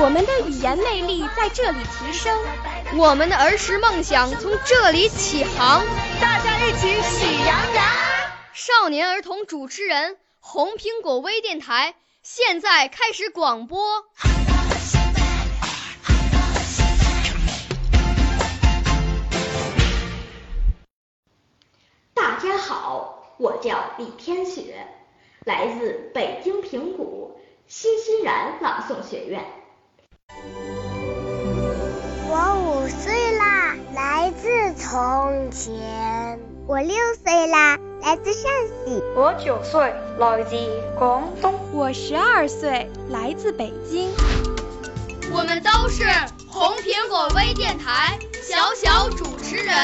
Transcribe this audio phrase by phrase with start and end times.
[0.00, 2.38] 我们的语言魅力在这里提升，
[2.96, 5.84] 我们的儿时梦想从这里起航。
[6.20, 7.84] 大家一起喜羊羊。
[8.52, 14.04] 少年儿童主持人，红苹果微电台现在开始广播。
[22.14, 24.86] 大家好，我叫李天雪，
[25.44, 27.40] 来自北京平谷
[27.70, 29.44] 欣欣然朗诵学院。
[32.26, 36.40] 我五岁啦，来自从前。
[36.66, 38.50] 我六岁啦，来自陕
[38.86, 39.02] 西。
[39.14, 40.56] 我九岁，来自
[40.98, 41.52] 广东。
[41.74, 44.12] 我十二岁，来自北京。
[45.30, 46.04] 我们都是
[46.48, 49.74] 红苹果微电台小小主持人。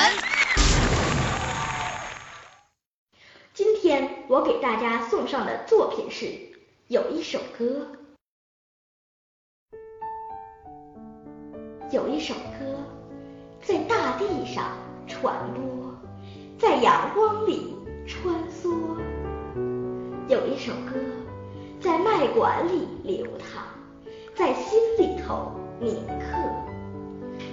[3.52, 6.53] 今天我给大家送上的作品是
[6.88, 7.64] 有一首歌，
[11.90, 12.76] 有一首歌
[13.62, 14.76] 在大地上
[15.06, 15.94] 传播，
[16.58, 17.74] 在阳光里
[18.06, 18.98] 穿梭，
[20.28, 21.00] 有一首歌
[21.80, 23.62] 在脉管里流淌，
[24.34, 26.36] 在心里头铭刻。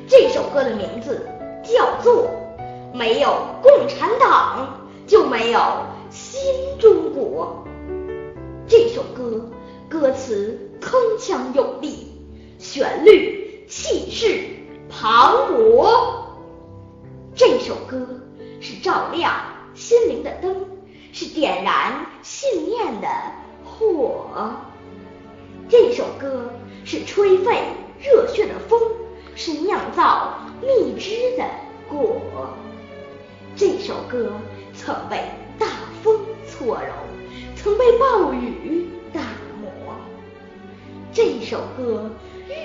[0.09, 1.25] 这首歌的名字
[1.63, 2.27] 叫做
[2.93, 5.59] 《没有共产党就没有》。
[6.13, 7.63] 新中国
[8.71, 9.51] 这首歌，
[9.89, 12.07] 歌词铿锵有力，
[12.57, 14.47] 旋律气势
[14.89, 15.89] 磅礴。
[17.35, 18.07] 这首歌
[18.61, 19.35] 是照亮
[19.75, 20.55] 心灵的灯，
[21.11, 23.09] 是点燃信念的
[23.65, 24.53] 火。
[25.67, 26.49] 这首歌
[26.85, 27.53] 是吹沸
[27.99, 28.81] 热血的风，
[29.35, 31.43] 是酿造蜜汁的
[31.89, 32.21] 果。
[33.53, 34.31] 这首歌
[34.73, 35.17] 曾被
[35.59, 35.67] 大
[36.01, 36.17] 风
[36.47, 36.93] 搓揉，
[37.63, 39.21] 曾被暴雨打
[39.61, 39.95] 磨。
[41.13, 42.09] 这首歌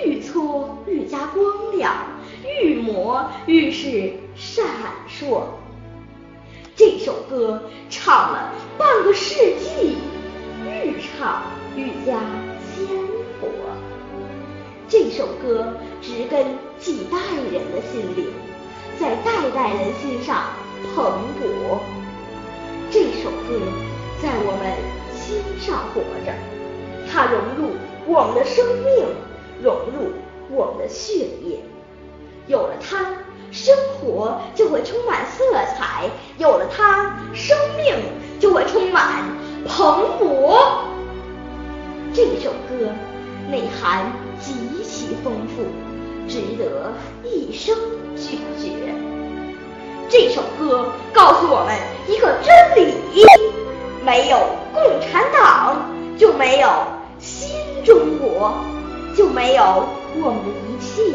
[0.03, 1.93] 愈搓愈加光亮，
[2.43, 4.65] 愈磨愈是闪
[5.07, 5.43] 烁。
[6.75, 9.97] 这首歌唱了半个世纪，
[10.65, 11.43] 愈唱
[11.75, 12.19] 愈加
[12.73, 12.87] 鲜
[13.39, 13.47] 活。
[14.87, 17.17] 这首歌植根几代
[17.51, 18.25] 人的心灵，
[18.99, 20.45] 在代代人心上
[20.95, 21.05] 蓬
[21.39, 21.77] 勃。
[22.89, 23.59] 这首歌
[24.21, 24.73] 在我们
[25.13, 26.33] 心上活着，
[27.11, 27.75] 它融入
[28.07, 29.05] 我们的生命，
[29.61, 30.11] 融入
[30.49, 31.59] 我们的血液。
[32.47, 33.05] 有了它，
[33.51, 35.43] 生活就会充满色
[35.77, 37.93] 彩；有了它，生命
[38.39, 39.23] 就会充满
[39.67, 40.57] 蓬勃。
[42.13, 42.89] 这首歌
[43.51, 44.53] 内涵极
[44.83, 45.63] 其丰富，
[46.27, 46.91] 值得
[47.23, 47.75] 一生
[48.15, 48.71] 咀嚼。
[50.09, 51.75] 这首歌告诉我们
[52.07, 52.95] 一个真理：
[54.07, 54.39] 没有
[54.73, 55.85] 共产党，
[56.17, 56.69] 就没有
[57.19, 57.49] 新
[57.83, 58.53] 中国，
[59.13, 59.85] 就没有
[60.15, 61.13] 我们的一切。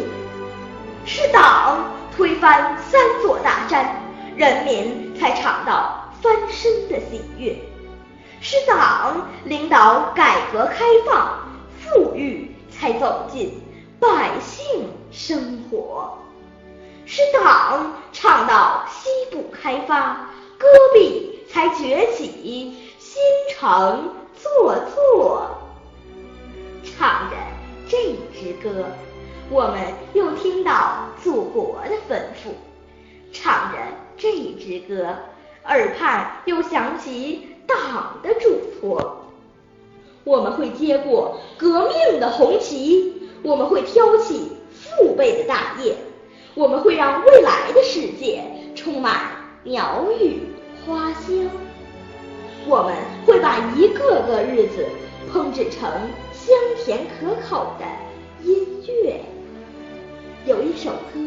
[1.07, 3.99] 是党推翻三座大山，
[4.37, 7.55] 人民才尝到翻身的喜悦；
[8.43, 11.49] 是党领导改革开放，
[11.81, 13.59] 富裕才走进
[13.99, 16.19] 百姓生活。
[17.07, 25.51] 是党倡导西部开发，戈壁才崛起，新城座座。
[26.83, 27.37] 唱着
[27.87, 28.87] 这支歌，
[29.51, 29.81] 我们
[30.15, 32.53] 又听到祖国的吩咐；
[33.33, 33.79] 唱着
[34.17, 35.15] 这支歌，
[35.65, 39.27] 耳畔又响起党的嘱托。
[40.25, 45.97] 我们会接过革命的红旗，我们会挑起父辈的大业。
[46.55, 48.43] 我们会让未来的世界
[48.75, 49.31] 充满
[49.65, 50.41] 鸟语
[50.85, 51.49] 花香，
[52.67, 52.95] 我们
[53.25, 54.85] 会把一个个日子
[55.33, 55.89] 烹制成
[56.33, 57.85] 香甜可口的
[58.43, 58.67] 音
[59.05, 59.21] 乐。
[60.45, 61.21] 有一首歌，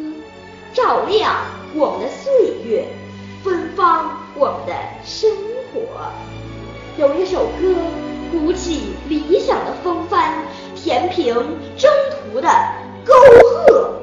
[0.74, 1.34] 照亮
[1.74, 2.32] 我们的岁
[2.66, 2.86] 月，
[3.44, 4.74] 芬芳我们的
[5.06, 5.32] 生
[5.72, 5.80] 活；
[6.98, 7.74] 有一首歌，
[8.32, 10.44] 鼓起理想的风帆，
[10.76, 11.34] 填平
[11.78, 12.50] 征途的
[13.06, 13.14] 沟
[13.68, 14.02] 壑。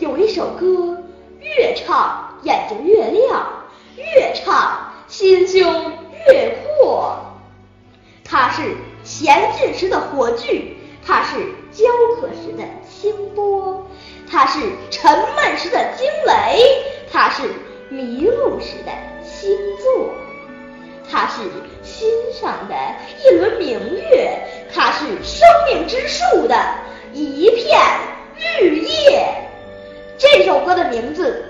[0.00, 1.02] 有一首歌，
[1.40, 3.46] 越唱眼睛越亮，
[4.14, 5.92] 越唱心胸
[6.26, 7.16] 越阔。
[8.24, 10.76] 它是前进时的火炬，
[11.06, 11.22] 它。
[11.24, 11.36] 是
[11.70, 11.84] 教
[12.16, 13.86] 课时的清波，
[14.28, 14.58] 它是
[14.90, 16.82] 沉闷时的惊雷，
[17.12, 17.42] 它是
[17.88, 18.90] 迷路时的
[19.22, 20.10] 星座，
[21.08, 21.42] 它是
[21.84, 22.74] 心上的
[23.22, 23.78] 一轮明
[24.10, 24.42] 月，
[24.74, 26.56] 它是生命之树的
[27.12, 27.78] 一片
[28.58, 29.24] 绿叶。
[30.18, 31.49] 这首歌的名字